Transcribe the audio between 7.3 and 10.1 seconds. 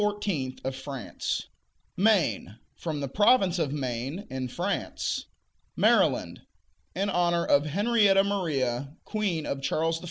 of Henrietta Maria, queen of Charles I.